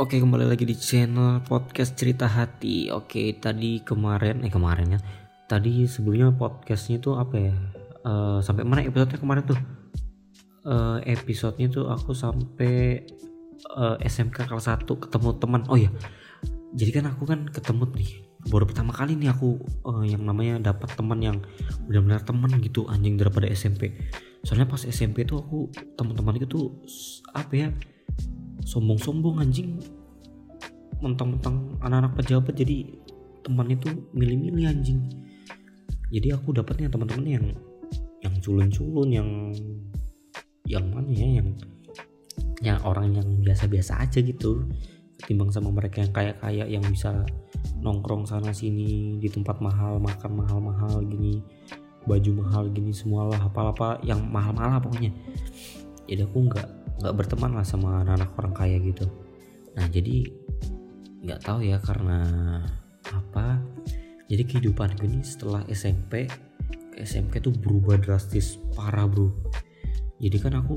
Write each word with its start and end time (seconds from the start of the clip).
Oke 0.00 0.16
kembali 0.16 0.48
lagi 0.48 0.64
di 0.64 0.72
channel 0.72 1.44
podcast 1.44 1.92
cerita 2.00 2.24
hati. 2.24 2.88
Oke 2.88 3.36
tadi 3.36 3.84
kemarin 3.84 4.40
Eh 4.40 4.48
kemarin 4.48 4.96
ya. 4.96 5.00
Tadi 5.44 5.84
sebelumnya 5.84 6.32
podcastnya 6.32 6.96
tuh 6.96 7.20
apa 7.20 7.36
ya? 7.36 7.52
Uh, 8.00 8.40
Sampai 8.40 8.64
mana 8.64 8.80
episodenya 8.80 9.20
kemarin 9.20 9.44
tuh? 9.44 9.60
Uh, 10.64 10.96
Episodenya 11.04 11.68
tuh 11.68 11.92
aku 11.92 12.16
sampai 12.16 13.04
uh, 13.76 14.00
eh, 14.00 14.08
SMK 14.08 14.48
kelas 14.48 14.72
1 14.72 14.88
ketemu 14.88 15.28
teman. 15.36 15.60
Oh 15.68 15.76
iya 15.76 15.92
Jadi 16.72 16.90
kan 16.96 17.12
aku 17.12 17.28
kan 17.28 17.52
ketemu 17.52 17.84
nih 17.92 18.10
Baru 18.48 18.64
pertama 18.64 18.96
kali 18.96 19.12
nih 19.12 19.28
aku 19.28 19.60
uh, 19.84 20.08
Yang 20.08 20.24
namanya 20.24 20.72
dapat 20.72 20.88
teman 20.96 21.20
yang 21.20 21.36
Benar-benar 21.84 22.24
teman 22.24 22.48
gitu 22.64 22.88
anjing 22.88 23.20
daripada 23.20 23.44
SMP 23.52 23.92
Soalnya 24.40 24.72
pas 24.72 24.88
SMP 24.88 25.28
tuh 25.28 25.44
aku 25.44 25.68
Teman-teman 26.00 26.40
itu 26.40 26.48
tuh 26.48 26.80
Apa 27.36 27.52
ya 27.52 27.68
sombong-sombong 28.62 29.42
anjing. 29.42 29.78
Mentang-mentang 31.02 31.78
anak-anak 31.82 32.14
pejabat 32.18 32.54
jadi 32.54 32.86
teman 33.42 33.68
itu 33.74 33.90
milih-milih 34.14 34.70
anjing. 34.70 35.00
Jadi 36.12 36.28
aku 36.30 36.54
dapatnya 36.54 36.92
teman-teman 36.92 37.26
yang 37.26 37.46
yang 38.22 38.34
culun-culun 38.38 39.08
yang 39.10 39.28
yang 40.70 40.84
mana 40.94 41.10
ya 41.10 41.42
yang 41.42 41.48
yang 42.62 42.78
orang 42.86 43.18
yang 43.18 43.28
biasa-biasa 43.42 43.98
aja 43.98 44.22
gitu. 44.22 44.62
Ketimbang 45.18 45.50
sama 45.54 45.70
mereka 45.70 46.02
yang 46.02 46.12
kayak-kayak 46.14 46.68
yang 46.70 46.84
bisa 46.86 47.26
nongkrong 47.82 48.26
sana 48.26 48.54
sini 48.54 49.18
di 49.18 49.28
tempat 49.30 49.58
mahal 49.58 49.98
makan 49.98 50.38
mahal-mahal 50.38 51.02
gini 51.06 51.42
baju 52.06 52.30
mahal 52.42 52.66
gini 52.70 52.90
semualah 52.90 53.38
apa-apa 53.38 54.02
yang 54.02 54.22
mahal-mahal 54.30 54.82
pokoknya. 54.82 55.14
Jadi 56.06 56.22
aku 56.26 56.38
nggak 56.50 56.81
nggak 57.00 57.14
berteman 57.16 57.56
lah 57.56 57.64
sama 57.64 58.04
anak-anak 58.04 58.30
orang 58.36 58.54
kaya 58.54 58.76
gitu. 58.82 59.08
Nah 59.78 59.86
jadi 59.88 60.28
nggak 61.22 61.40
tahu 61.46 61.64
ya 61.64 61.78
karena 61.80 62.20
apa. 63.08 63.62
Jadi 64.32 64.42
kehidupan 64.48 64.96
gue 64.96 65.08
ini 65.12 65.20
setelah 65.20 65.60
SMP 65.68 66.24
SMP 66.96 67.40
tuh 67.40 67.52
berubah 67.52 67.96
drastis 67.96 68.60
parah 68.76 69.08
bro. 69.08 69.32
Jadi 70.20 70.36
kan 70.38 70.54
aku 70.56 70.76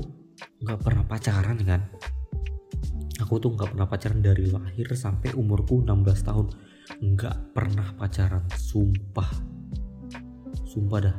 nggak 0.64 0.80
pernah 0.80 1.04
pacaran 1.04 1.58
kan. 1.62 1.82
Aku 3.20 3.40
tuh 3.40 3.56
nggak 3.56 3.72
pernah 3.72 3.88
pacaran 3.88 4.20
dari 4.20 4.48
lahir 4.48 4.92
sampai 4.92 5.32
umurku 5.36 5.80
16 5.84 6.28
tahun. 6.28 6.46
Nggak 7.00 7.36
pernah 7.56 7.88
pacaran 7.96 8.44
sumpah. 8.52 9.30
Sumpah 10.68 10.98
dah. 11.00 11.16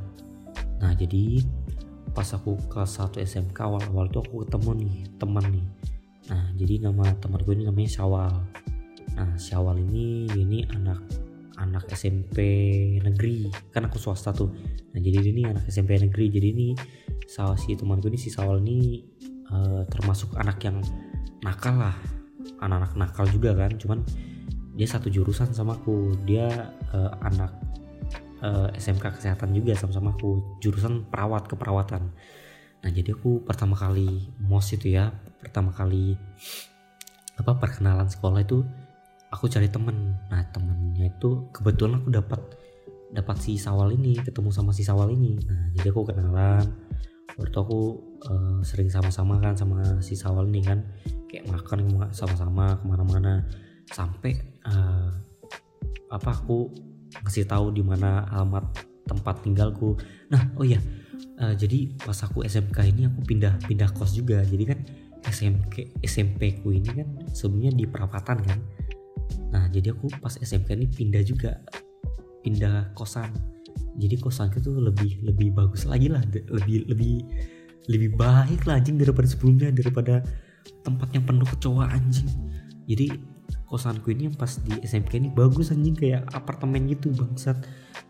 Nah 0.84 0.94
jadi 0.94 1.42
pas 2.18 2.34
aku 2.34 2.58
kelas 2.66 2.98
1 2.98 3.22
SMK 3.22 3.54
awal-awal 3.62 4.10
tuh 4.10 4.26
aku 4.26 4.42
ketemu 4.42 4.72
nih 4.82 4.96
teman 5.22 5.46
nih. 5.54 5.68
Nah 6.34 6.50
jadi 6.58 6.90
nama 6.90 7.06
teman 7.22 7.46
gue 7.46 7.54
ini 7.54 7.70
namanya 7.70 7.94
Syawal. 7.94 8.34
Nah 9.14 9.38
Syawal 9.38 9.78
ini 9.86 10.26
ini 10.34 10.66
anak 10.66 10.98
anak 11.62 11.86
SMP 11.94 12.42
negeri. 13.06 13.54
Kan 13.70 13.86
aku 13.86 14.02
swasta 14.02 14.34
tuh. 14.34 14.50
Nah 14.98 14.98
jadi 14.98 15.30
ini 15.30 15.46
anak 15.46 15.70
SMP 15.70 15.94
negeri. 16.02 16.34
Jadi 16.34 16.48
ini 16.58 16.68
salah 17.30 17.54
si 17.54 17.78
teman 17.78 18.02
gue 18.02 18.10
ini 18.10 18.18
si 18.18 18.34
Syawal 18.34 18.66
ini 18.66 19.06
uh, 19.54 19.86
termasuk 19.86 20.34
anak 20.42 20.58
yang 20.66 20.82
nakal 21.46 21.78
lah. 21.78 21.94
Anak-anak 22.66 22.98
nakal 22.98 23.30
juga 23.30 23.54
kan. 23.54 23.78
Cuman 23.78 24.02
dia 24.74 24.90
satu 24.90 25.14
jurusan 25.14 25.54
sama 25.54 25.78
aku. 25.78 26.18
Dia 26.26 26.74
uh, 26.98 27.14
anak 27.22 27.67
uh, 28.42 28.70
eh, 28.74 28.78
SMK 28.78 29.18
kesehatan 29.18 29.54
juga 29.54 29.74
sama-sama 29.78 30.14
aku 30.14 30.60
jurusan 30.62 31.08
perawat 31.10 31.50
keperawatan. 31.50 32.04
Nah 32.84 32.90
jadi 32.94 33.14
aku 33.14 33.42
pertama 33.42 33.74
kali 33.74 34.30
mos 34.42 34.70
itu 34.74 34.94
ya 34.94 35.10
pertama 35.42 35.74
kali 35.74 36.18
apa 37.38 37.52
perkenalan 37.58 38.10
sekolah 38.10 38.42
itu 38.42 38.66
aku 39.34 39.46
cari 39.50 39.70
temen. 39.70 40.18
Nah 40.30 40.42
temennya 40.54 41.10
itu 41.10 41.50
kebetulan 41.54 42.02
aku 42.02 42.10
dapat 42.14 42.42
dapat 43.12 43.38
si 43.40 43.56
Sawal 43.56 43.96
ini 43.96 44.20
ketemu 44.20 44.50
sama 44.54 44.72
si 44.76 44.84
Sawal 44.86 45.14
ini. 45.14 45.38
Nah 45.48 45.74
jadi 45.78 45.90
aku 45.94 46.08
kenalan. 46.08 46.66
Waktu 47.38 47.54
aku 47.54 47.82
uh, 48.26 48.60
sering 48.66 48.90
sama-sama 48.90 49.38
kan 49.38 49.54
sama 49.54 50.02
si 50.02 50.18
Sawal 50.18 50.50
ini 50.50 50.62
kan. 50.66 50.82
Kayak 51.28 51.54
makan 51.54 52.10
sama-sama 52.16 52.80
ke 52.80 52.86
mana-mana. 52.88 53.46
Sampai 53.88 54.36
uh, 54.66 55.12
apa 56.08 56.32
aku 56.32 56.72
ngasih 57.24 57.48
tahu 57.48 57.72
di 57.72 57.84
mana 57.84 58.28
alamat 58.32 58.68
tempat 59.08 59.42
tinggalku. 59.44 59.96
Nah 60.30 60.52
oh 60.60 60.66
iya 60.68 60.82
uh, 61.40 61.56
jadi 61.56 61.92
pas 62.00 62.18
aku 62.24 62.44
SMK 62.44 62.78
ini 62.92 63.08
aku 63.08 63.24
pindah 63.24 63.58
pindah 63.66 63.90
kos 63.96 64.14
juga. 64.14 64.44
Jadi 64.44 64.64
kan 64.68 64.80
SMK 65.28 66.04
SMP 66.04 66.62
ku 66.62 66.72
ini 66.72 66.90
kan 66.92 67.08
sebelumnya 67.32 67.72
di 67.74 67.86
perawatan 67.88 68.38
kan. 68.44 68.60
Nah 69.52 69.66
jadi 69.72 69.96
aku 69.96 70.12
pas 70.20 70.36
SMK 70.36 70.70
ini 70.76 70.88
pindah 70.92 71.24
juga 71.24 71.60
pindah 72.44 72.94
kosan. 72.94 73.32
Jadi 73.98 74.16
kosan 74.22 74.54
itu 74.54 74.78
lebih 74.78 75.26
lebih 75.26 75.58
bagus 75.58 75.90
lagi 75.90 76.12
lah 76.12 76.22
lebih 76.54 76.86
lebih 76.86 77.16
lebih 77.88 78.10
baik 78.20 78.68
lah 78.68 78.78
anjing 78.78 79.00
daripada 79.00 79.26
sebelumnya 79.26 79.72
daripada 79.72 80.22
tempat 80.84 81.08
yang 81.16 81.24
penuh 81.24 81.48
kecoa 81.48 81.88
anjing. 81.88 82.28
Jadi 82.88 83.37
kosanku 83.68 84.16
ini 84.16 84.32
yang 84.32 84.36
pas 84.40 84.58
di 84.64 84.80
SMK 84.80 85.12
ini 85.20 85.30
bagus 85.30 85.76
anjing 85.76 85.94
kayak 85.94 86.24
apartemen 86.32 86.88
gitu 86.88 87.12
bangsat. 87.12 87.60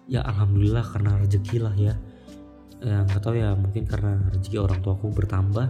Ya 0.07 0.23
alhamdulillah 0.23 0.85
karena 0.85 1.18
rezeki 1.19 1.57
lah 1.59 1.75
ya. 1.75 1.94
Eh, 2.78 3.01
nggak 3.09 3.22
tahu 3.25 3.35
ya 3.35 3.57
mungkin 3.57 3.90
karena 3.90 4.22
rezeki 4.31 4.57
orang 4.62 4.79
tua 4.85 4.94
aku 4.94 5.09
bertambah 5.09 5.66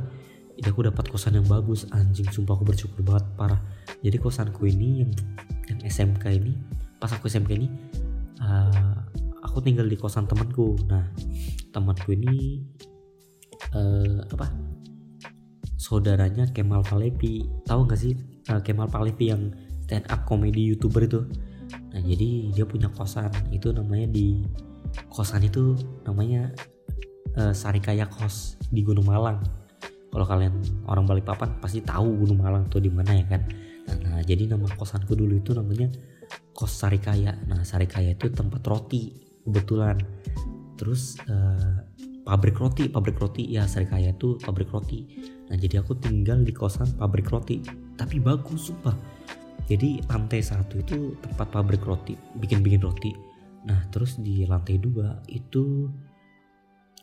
jadi 0.58 0.74
aku 0.74 0.90
dapat 0.90 1.06
kosan 1.14 1.38
yang 1.38 1.46
bagus. 1.46 1.86
Anjing 1.94 2.26
sumpah 2.34 2.58
aku 2.58 2.66
bersyukur 2.66 3.06
banget 3.06 3.26
parah. 3.38 3.62
Jadi 4.02 4.18
kosanku 4.18 4.66
ini 4.66 5.06
yang 5.06 5.12
yang 5.70 5.80
SMK 5.86 6.26
ini 6.34 6.58
pas 6.98 7.14
aku 7.14 7.30
SMK 7.30 7.52
ini 7.54 7.70
uh, 8.42 8.98
aku 9.46 9.62
tinggal 9.62 9.86
di 9.86 9.94
kosan 9.94 10.26
temanku. 10.26 10.74
Nah 10.90 11.06
temanku 11.70 12.18
ini 12.18 12.66
uh, 13.78 14.26
apa? 14.34 14.50
Saudaranya 15.78 16.50
Kemal 16.50 16.82
Palevi. 16.82 17.46
Tahu 17.64 17.86
gak 17.86 18.02
sih 18.02 18.18
uh, 18.50 18.60
Kemal 18.66 18.90
Palevi 18.90 19.26
yang 19.30 19.54
stand 19.88 20.04
up 20.12 20.28
comedy 20.28 20.76
youtuber 20.76 21.08
itu. 21.08 21.24
Nah 21.96 22.04
jadi 22.04 22.52
dia 22.52 22.68
punya 22.68 22.92
kosan. 22.92 23.32
Itu 23.56 23.72
namanya 23.72 24.12
di 24.12 24.44
kosan 25.08 25.48
itu 25.48 25.80
namanya 26.04 26.52
uh, 27.40 27.56
Sarikaya 27.56 28.04
Kos 28.12 28.60
di 28.68 28.84
Gunung 28.84 29.08
Malang. 29.08 29.40
Kalau 30.12 30.28
kalian 30.28 30.60
orang 30.92 31.08
Balikpapan 31.08 31.64
pasti 31.64 31.80
tahu 31.80 32.28
Gunung 32.28 32.44
Malang 32.44 32.68
tuh 32.68 32.84
di 32.84 32.92
mana 32.92 33.16
ya 33.16 33.26
kan? 33.32 33.48
Nah, 33.88 33.96
nah 34.04 34.20
jadi 34.20 34.52
nama 34.52 34.68
kosanku 34.76 35.16
dulu 35.16 35.40
itu 35.40 35.56
namanya 35.56 35.88
Kos 36.52 36.76
Sarikaya 36.76 37.40
nah 37.48 37.64
Sarikaya 37.64 38.12
itu 38.12 38.28
tempat 38.28 38.60
roti 38.68 39.16
kebetulan. 39.48 39.96
Terus 40.76 41.16
uh, 41.32 41.80
pabrik 42.28 42.60
roti 42.60 42.92
pabrik 42.92 43.16
roti. 43.24 43.48
Ya 43.48 43.64
Sarikaya 43.64 44.12
itu 44.12 44.36
pabrik 44.44 44.68
roti. 44.68 45.08
Nah 45.48 45.56
jadi 45.56 45.80
aku 45.80 45.96
tinggal 45.96 46.44
di 46.44 46.52
kosan 46.52 46.92
pabrik 47.00 47.32
roti. 47.32 47.64
Tapi 47.96 48.20
bagus 48.20 48.68
sumpah 48.68 48.94
jadi 49.68 50.00
lantai 50.08 50.40
satu 50.40 50.80
itu 50.80 51.20
tempat 51.20 51.52
pabrik 51.52 51.84
roti 51.84 52.16
bikin-bikin 52.40 52.80
roti. 52.80 53.12
Nah 53.68 53.84
terus 53.92 54.16
di 54.16 54.48
lantai 54.48 54.80
dua 54.80 55.20
itu 55.28 55.92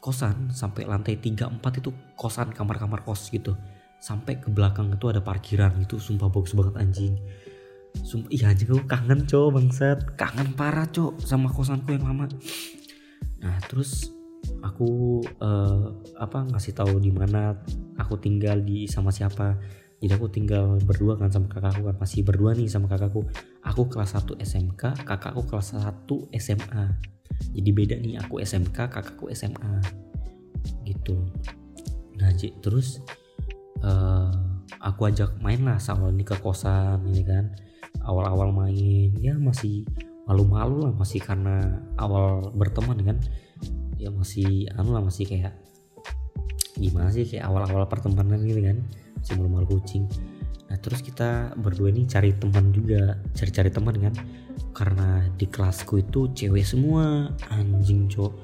kosan 0.01 0.49
sampai 0.49 0.89
lantai 0.89 1.21
tiga 1.21 1.53
empat 1.53 1.85
itu 1.85 1.93
kosan 2.17 2.57
kamar-kamar 2.57 3.05
kos 3.05 3.29
gitu. 3.29 3.53
Sampai 4.01 4.41
ke 4.41 4.49
belakang 4.49 4.89
itu 4.93 5.13
ada 5.13 5.21
parkiran 5.21 5.77
itu 5.81 6.01
sumpah 6.01 6.33
bagus 6.33 6.57
banget 6.57 6.75
anjing. 6.81 7.15
Sumpah, 8.01 8.33
iya 8.33 8.49
anjing 8.49 8.73
aku 8.73 8.85
kangen 8.89 9.29
cowok 9.29 9.51
bangsat. 9.61 9.99
Kangen 10.17 10.57
parah 10.57 10.89
cowok 10.89 11.21
sama 11.21 11.53
kosanku 11.53 11.93
yang 11.93 12.09
lama. 12.09 12.33
Nah 13.45 13.61
terus 13.69 14.09
aku 14.65 15.21
uh, 15.41 15.93
apa 16.17 16.49
ngasih 16.49 16.73
tahu 16.73 16.97
di 17.01 17.13
mana 17.13 17.61
aku 18.01 18.17
tinggal 18.17 18.61
di 18.61 18.89
sama 18.89 19.13
siapa 19.13 19.57
jadi 20.05 20.21
aku 20.21 20.29
tinggal 20.29 20.77
berdua 20.85 21.17
kan 21.17 21.33
sama 21.33 21.49
kakakku 21.49 21.89
kan 21.89 21.97
masih 21.97 22.21
berdua 22.29 22.53
nih 22.53 22.69
sama 22.69 22.93
kakakku. 22.93 23.25
Aku 23.65 23.89
kelas 23.89 24.13
1 24.21 24.37
SMK 24.37 25.09
kakakku 25.09 25.49
kelas 25.49 25.81
1 25.81 26.05
SMA 26.37 26.85
jadi 27.57 27.71
beda 27.73 27.97
nih 27.97 28.21
aku 28.21 28.45
SMK 28.45 28.93
kakakku 28.93 29.33
SMA 29.33 29.81
gitu. 30.85 31.25
Nah 32.21 32.29
terus 32.37 33.01
uh, 33.81 34.29
aku 34.77 35.09
ajak 35.09 35.41
main 35.41 35.65
lah 35.65 35.81
sama 35.81 36.13
ini 36.13 36.21
ke 36.21 36.37
kosan 36.37 37.01
ini 37.09 37.25
kan. 37.25 37.57
Awal-awal 38.05 38.53
main 38.53 39.17
ya 39.25 39.41
masih 39.41 39.89
malu-malu 40.29 40.85
lah 40.85 40.93
masih 40.93 41.25
karena 41.25 41.81
awal 41.97 42.53
berteman 42.53 43.01
kan. 43.01 43.17
Ya 43.97 44.13
masih 44.13 44.69
anu 44.77 44.93
lah 44.93 45.01
masih 45.01 45.25
kayak 45.25 45.57
gimana 46.77 47.09
sih 47.09 47.25
kayak 47.25 47.49
awal-awal 47.49 47.89
pertemanan 47.89 48.43
gitu 48.45 48.61
kan 48.61 48.83
si 49.25 49.33
malu-malu 49.35 49.81
kucing. 49.81 50.05
Nah 50.69 50.77
terus 50.79 51.01
kita 51.01 51.57
berdua 51.57 51.89
ini 51.89 52.05
cari 52.05 52.37
teman 52.37 52.71
juga 52.71 53.17
cari-cari 53.33 53.73
teman 53.73 53.97
kan? 53.97 54.15
Karena 54.77 55.25
di 55.35 55.49
kelasku 55.49 56.05
itu 56.05 56.29
cewek 56.37 56.63
semua 56.63 57.33
anjing 57.49 58.07
cowok. 58.07 58.35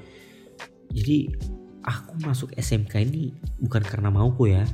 Jadi 0.91 1.29
aku 1.85 2.13
masuk 2.25 2.49
SMK 2.57 2.93
ini 3.05 3.31
bukan 3.61 3.85
karena 3.85 4.09
mauku 4.09 4.49
ya. 4.49 4.65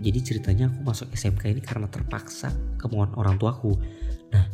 Jadi 0.00 0.18
ceritanya 0.24 0.72
aku 0.72 0.80
masuk 0.84 1.08
SMK 1.12 1.52
ini 1.52 1.60
karena 1.64 1.88
terpaksa 1.88 2.52
kemauan 2.80 3.12
orang 3.16 3.36
tuaku. 3.36 3.76
Nah 4.32 4.44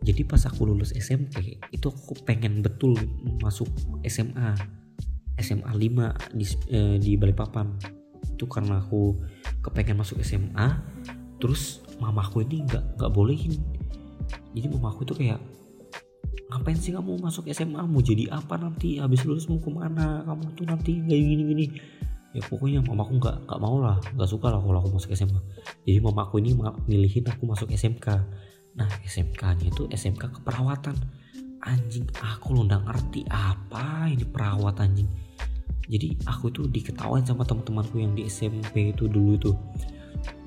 jadi 0.00 0.24
pas 0.24 0.40
aku 0.48 0.64
lulus 0.64 0.96
SMP 0.96 1.60
itu 1.72 1.86
aku 1.92 2.16
pengen 2.24 2.64
betul 2.64 2.96
masuk 3.44 3.68
SMA 4.08 4.56
SMA 5.40 5.72
5 5.72 6.36
di 6.36 6.44
eh, 6.72 6.96
di 6.96 7.12
Balikpapan 7.20 7.99
itu 8.40 8.48
karena 8.48 8.80
aku 8.80 9.20
kepengen 9.60 10.00
masuk 10.00 10.24
SMA 10.24 10.80
terus 11.36 11.84
mamaku 12.00 12.40
ini 12.48 12.64
nggak 12.64 12.96
nggak 12.96 13.12
bolehin. 13.12 13.52
Jadi 14.56 14.66
mamaku 14.72 15.04
itu 15.04 15.12
kayak 15.12 15.40
ngapain 16.48 16.80
sih 16.80 16.96
kamu 16.96 17.20
masuk 17.20 17.52
SMA 17.52 17.84
mau 17.84 18.00
jadi 18.00 18.32
apa 18.32 18.56
nanti? 18.56 18.96
Habis 18.96 19.28
lulus 19.28 19.44
mau 19.52 19.60
ke 19.60 19.68
mana? 19.68 20.24
Kamu 20.24 20.56
tuh 20.56 20.64
nanti 20.64 21.04
kayak 21.04 21.20
gini 21.20 21.42
gini. 21.52 21.66
Ya 22.32 22.40
pokoknya 22.48 22.80
mamaku 22.80 23.20
nggak 23.20 23.44
nggak 23.44 23.60
mau 23.60 23.76
lah 23.76 24.00
nggak 24.16 24.30
suka 24.30 24.48
lah 24.48 24.62
kalau 24.64 24.80
aku 24.80 24.94
masuk 24.96 25.10
SMA 25.18 25.42
jadi 25.82 25.98
mamaku 25.98 26.38
ini 26.38 26.54
milihin 26.86 27.26
aku 27.26 27.42
masuk 27.42 27.74
SMK 27.74 28.06
nah 28.78 28.86
SMK 29.02 29.42
nya 29.60 29.66
itu 29.68 29.84
SMK 29.92 30.40
keperawatan. 30.40 30.96
Anjing 31.60 32.08
aku 32.16 32.56
lo 32.56 32.64
nggak 32.64 32.88
ngerti 32.88 33.20
apa 33.28 34.08
ini 34.08 34.24
perawat 34.24 34.80
anjing 34.80 35.29
jadi 35.90 36.14
aku 36.30 36.54
tuh 36.54 36.70
diketawain 36.70 37.26
sama 37.26 37.42
teman-temanku 37.42 37.98
yang 37.98 38.14
di 38.14 38.30
SMP 38.30 38.94
itu 38.94 39.10
dulu 39.10 39.34
itu 39.34 39.50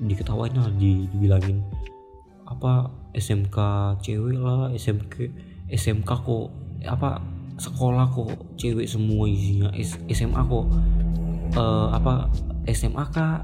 diketawain 0.00 0.56
lah 0.56 0.72
di, 0.74 1.04
dibilangin 1.12 1.60
apa 2.48 2.88
SMK 3.12 3.56
cewek 4.00 4.40
lah 4.40 4.72
SMK 4.72 5.14
SMK 5.68 6.10
kok 6.10 6.46
apa 6.88 7.20
sekolah 7.60 8.08
kok 8.10 8.56
cewek 8.56 8.88
semua 8.88 9.28
isinya 9.28 9.70
SMA 10.08 10.40
kok 10.42 10.66
uh, 11.60 11.88
apa 11.92 12.32
SMA 12.72 13.04
kak 13.12 13.40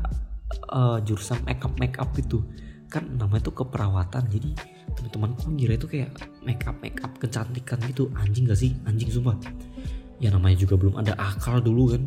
uh, 0.73 0.99
jurusan 1.05 1.39
makeup 1.45 1.73
makeup 1.79 2.11
itu 2.17 2.41
kan 2.91 3.07
namanya 3.07 3.47
tuh 3.47 3.63
keperawatan 3.63 4.27
jadi 4.27 4.51
teman-temanku 4.99 5.55
ngira 5.55 5.79
itu 5.79 5.87
kayak 5.87 6.11
makeup 6.43 6.75
makeup 6.83 7.13
kecantikan 7.23 7.79
gitu. 7.87 8.11
Anjing 8.19 8.51
gak 8.51 8.59
sih? 8.59 8.75
Anjing 8.83 9.07
sumpah 9.07 9.39
ya 10.21 10.29
namanya 10.29 10.61
juga 10.61 10.77
belum 10.77 11.01
ada 11.01 11.17
akal 11.17 11.59
dulu 11.65 11.97
kan. 11.97 12.05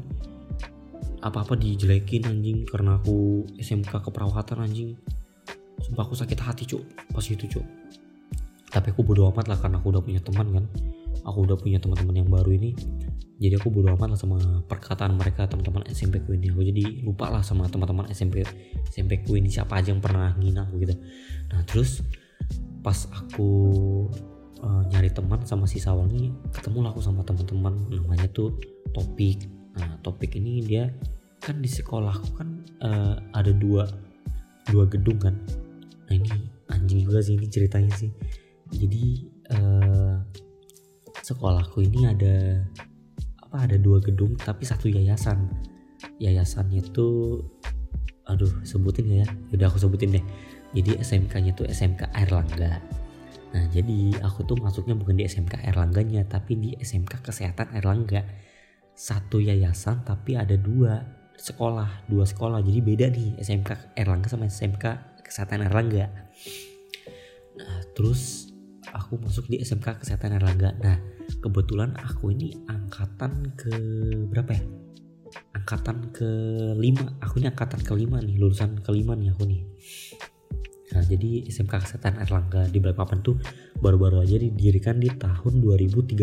Apa-apa 1.24 1.58
dijelekin 1.58 2.30
anjing 2.30 2.68
karena 2.70 3.02
aku 3.02 3.48
SMK 3.58 3.90
keperawatan 3.90 4.64
anjing. 4.64 4.94
Sumpah 5.82 6.06
aku 6.06 6.16
sakit 6.16 6.40
hati 6.40 6.64
cuk 6.70 6.84
pas 7.12 7.26
itu 7.26 7.50
cuk. 7.50 7.66
Tapi 8.70 8.90
aku 8.94 9.02
bodo 9.02 9.30
amat 9.34 9.50
lah 9.50 9.58
karena 9.58 9.82
aku 9.82 9.94
udah 9.94 10.04
punya 10.06 10.22
teman 10.22 10.48
kan. 10.54 10.66
Aku 11.26 11.48
udah 11.48 11.58
punya 11.58 11.82
teman-teman 11.82 12.16
yang 12.24 12.30
baru 12.30 12.54
ini. 12.54 12.76
Jadi 13.42 13.54
aku 13.58 13.74
bodo 13.74 13.92
amat 13.98 14.16
lah 14.16 14.20
sama 14.20 14.38
perkataan 14.66 15.18
mereka 15.18 15.50
teman-teman 15.50 15.84
SMP 15.90 16.22
ku 16.22 16.38
ini. 16.38 16.54
Aku 16.54 16.62
jadi 16.62 17.02
lupa 17.02 17.34
lah 17.34 17.42
sama 17.42 17.66
teman-teman 17.68 18.08
SMP 18.14 18.46
SMP 18.88 19.26
ku 19.26 19.36
ini 19.36 19.50
siapa 19.50 19.80
aja 19.80 19.96
yang 19.96 20.04
pernah 20.04 20.32
ngina 20.38 20.70
aku 20.70 20.80
gitu. 20.86 20.96
Nah 21.50 21.62
terus 21.66 22.04
pas 22.84 23.08
aku 23.16 23.52
uh, 24.64 24.84
nyari 24.88 25.12
teman 25.12 25.44
sama 25.44 25.68
si 25.68 25.78
Sawangi 25.78 26.32
ketemu 26.56 26.88
aku 26.88 27.04
sama 27.04 27.22
teman-teman. 27.28 27.76
Namanya 27.92 28.32
tuh 28.32 28.56
topik. 28.96 29.46
Nah 29.76 30.00
topik 30.02 30.40
ini 30.40 30.64
dia 30.64 30.90
kan 31.44 31.60
di 31.60 31.68
sekolahku 31.68 32.40
kan 32.40 32.50
uh, 32.80 33.20
ada 33.36 33.52
dua 33.52 33.86
dua 34.72 34.88
gedung 34.88 35.20
kan. 35.20 35.36
Nah 36.08 36.14
ini 36.16 36.32
anjing 36.72 37.04
juga 37.04 37.20
sih 37.20 37.36
ini 37.36 37.48
ceritanya 37.52 37.92
sih. 37.94 38.10
Jadi 38.72 39.28
uh, 39.52 40.24
sekolahku 41.20 41.84
ini 41.84 42.08
ada 42.08 42.64
apa 43.44 43.70
ada 43.70 43.78
dua 43.78 44.00
gedung 44.00 44.40
tapi 44.40 44.64
satu 44.64 44.88
yayasan. 44.88 45.52
Yayasannya 46.24 46.84
tuh 46.96 47.44
aduh 48.24 48.52
sebutin 48.64 49.12
ya? 49.12 49.28
Udah 49.52 49.68
aku 49.68 49.84
sebutin 49.84 50.16
deh. 50.16 50.26
Jadi 50.74 50.98
SMK 50.98 51.34
nya 51.44 51.52
tuh 51.54 51.70
SMK 51.70 52.10
Airlangga 52.18 53.03
Nah 53.54 53.70
jadi 53.70 54.18
aku 54.26 54.50
tuh 54.50 54.58
masuknya 54.58 54.98
bukan 54.98 55.14
di 55.14 55.30
SMK 55.30 55.62
Erlangganya 55.62 56.26
tapi 56.26 56.58
di 56.58 56.70
SMK 56.74 57.22
Kesehatan 57.22 57.78
Erlangga. 57.78 58.26
Satu 58.94 59.42
yayasan 59.42 60.06
tapi 60.06 60.38
ada 60.38 60.58
dua 60.58 61.02
sekolah, 61.38 62.10
dua 62.10 62.26
sekolah. 62.26 62.66
Jadi 62.66 62.80
beda 62.82 63.06
nih 63.14 63.38
SMK 63.38 63.94
Erlangga 63.94 64.28
sama 64.30 64.50
SMK 64.50 64.86
Kesehatan 65.22 65.70
Erlangga. 65.70 66.10
Nah 67.62 67.80
terus 67.94 68.50
aku 68.90 69.22
masuk 69.22 69.46
di 69.50 69.62
SMK 69.62 70.02
Kesehatan 70.02 70.34
Erlangga. 70.42 70.74
Nah 70.82 70.98
kebetulan 71.42 71.94
aku 71.98 72.34
ini 72.34 72.58
angkatan 72.66 73.54
ke 73.54 73.74
berapa 74.34 74.50
ya? 74.50 74.64
Angkatan 75.54 76.10
ke 76.10 76.30
lima. 76.78 77.22
Aku 77.22 77.38
ini 77.38 77.50
angkatan 77.54 77.82
kelima 77.86 78.18
nih, 78.18 78.42
lulusan 78.42 78.82
kelima 78.82 79.14
nih 79.14 79.30
aku 79.34 79.46
nih. 79.46 79.62
Nah, 80.94 81.02
jadi 81.02 81.50
SMK 81.50 81.74
Kesehatan 81.82 82.22
Erlangga 82.22 82.70
di 82.70 82.78
Balikpapan 82.78 83.26
tuh 83.26 83.42
baru-baru 83.82 84.22
aja 84.22 84.38
didirikan 84.38 85.02
di 85.02 85.10
tahun 85.10 85.58
2013. 85.58 86.22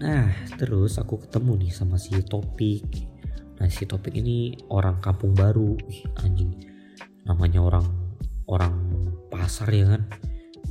Nah, 0.00 0.32
terus 0.56 0.96
aku 0.96 1.20
ketemu 1.28 1.68
nih 1.68 1.70
sama 1.76 2.00
si 2.00 2.16
Topik. 2.24 2.88
Nah, 3.60 3.68
si 3.68 3.84
Topik 3.84 4.16
ini 4.16 4.56
orang 4.72 4.98
kampung 5.04 5.36
baru. 5.36 5.76
Ih, 5.92 6.08
anjing. 6.24 6.56
Namanya 7.28 7.60
orang 7.60 7.86
orang 8.48 8.74
pasar 9.28 9.68
ya 9.70 9.92
kan. 9.92 10.08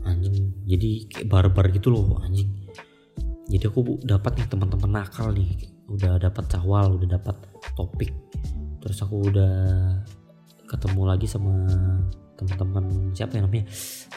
Anjing. 0.04 0.66
Jadi 0.66 1.08
kayak 1.14 1.30
barbar 1.30 1.70
gitu 1.70 1.94
loh, 1.94 2.20
anjing. 2.26 2.50
Jadi 3.54 3.64
aku 3.70 4.02
dapat 4.02 4.42
nih 4.42 4.48
teman-teman 4.50 4.92
nakal 4.98 5.30
nih. 5.30 5.70
Udah 5.88 6.18
dapat 6.18 6.50
cawal, 6.50 6.98
udah 6.98 7.22
dapat 7.22 7.38
Topik. 7.78 8.12
Terus 8.82 8.98
aku 9.06 9.30
udah 9.30 9.54
ketemu 10.66 11.02
lagi 11.04 11.28
sama 11.28 11.68
teman-teman 12.42 13.14
siapa 13.14 13.38
yang 13.38 13.46
namanya? 13.46 13.70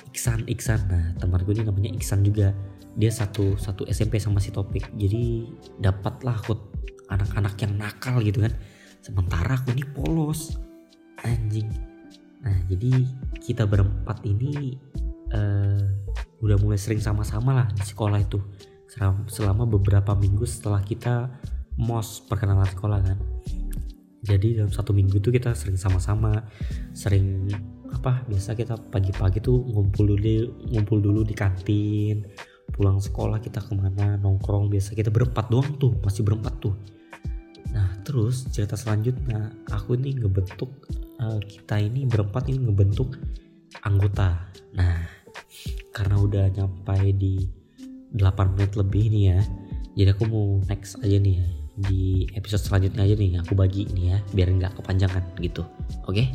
Iksan 0.09 0.49
Iksan. 0.49 0.81
Nah 0.88 1.05
teman 1.21 1.44
gue 1.44 1.53
ini 1.53 1.69
namanya 1.69 1.91
Iksan 1.93 2.25
juga. 2.25 2.56
Dia 2.97 3.12
satu 3.12 3.61
satu 3.61 3.85
SMP 3.85 4.17
sama 4.17 4.41
si 4.41 4.49
Topik. 4.49 4.88
Jadi 4.97 5.53
dapatlah 5.76 6.41
aku 6.41 6.56
anak-anak 7.12 7.55
yang 7.61 7.76
nakal 7.76 8.25
gitu 8.25 8.41
kan. 8.49 8.53
Sementara 9.05 9.61
aku 9.61 9.76
ini 9.76 9.85
polos. 9.85 10.56
Anjing. 11.21 11.69
Nah 12.41 12.56
jadi 12.69 13.05
kita 13.41 13.69
berempat 13.69 14.25
ini 14.25 14.81
uh, 15.37 15.85
udah 16.41 16.56
mulai 16.61 16.81
sering 16.81 17.00
sama-sama 17.00 17.53
lah 17.53 17.67
di 17.73 17.85
sekolah 17.85 18.20
itu. 18.20 18.41
Selama 19.27 19.67
beberapa 19.67 20.15
minggu 20.15 20.47
setelah 20.47 20.79
kita 20.79 21.27
mos 21.75 22.23
perkenalan 22.23 22.70
sekolah 22.70 23.03
kan 23.03 23.19
jadi 24.25 24.65
dalam 24.65 24.73
satu 24.73 24.97
minggu 24.97 25.21
itu 25.21 25.29
kita 25.29 25.53
sering 25.53 25.76
sama-sama 25.76 26.49
sering 26.97 27.53
apa 27.93 28.25
biasa 28.26 28.56
kita 28.56 28.81
pagi-pagi 28.88 29.44
tuh 29.44 29.61
ngumpul 29.69 30.17
dulu 30.17 30.51
ngumpul 30.72 30.98
dulu 30.98 31.20
di 31.22 31.37
kantin 31.37 32.25
pulang 32.72 32.98
sekolah 32.98 33.39
kita 33.39 33.60
ke 33.60 33.77
mana 33.77 34.17
nongkrong 34.19 34.72
biasa 34.72 34.96
kita 34.96 35.13
berempat 35.13 35.53
doang 35.53 35.77
tuh 35.77 35.94
masih 36.01 36.25
berempat 36.25 36.56
tuh. 36.58 36.75
Nah 37.70 38.01
terus 38.03 38.48
cerita 38.51 38.75
selanjutnya 38.75 39.53
aku 39.70 39.94
ini 40.01 40.17
ngebentuk 40.19 40.72
uh, 41.20 41.39
kita 41.44 41.79
ini 41.79 42.08
berempat 42.08 42.48
ini 42.51 42.67
ngebentuk 42.67 43.20
anggota. 43.87 44.48
Nah 44.75 45.06
karena 45.94 46.17
udah 46.19 46.44
nyampe 46.51 46.98
di 47.15 47.46
8 48.15 48.55
menit 48.55 48.75
lebih 48.75 49.05
nih 49.10 49.25
ya 49.34 49.41
jadi 49.94 50.10
aku 50.15 50.25
mau 50.27 50.58
next 50.67 50.98
aja 51.03 51.19
nih 51.19 51.43
ya 51.43 51.64
di 51.74 52.31
episode 52.38 52.62
selanjutnya 52.62 53.02
aja 53.02 53.14
nih 53.19 53.31
aku 53.43 53.58
bagi 53.58 53.90
ini 53.90 54.14
ya 54.14 54.19
biar 54.31 54.48
nggak 54.54 54.78
kepanjangan 54.78 55.22
gitu 55.43 55.66
oke 56.06 56.14
okay? 56.14 56.31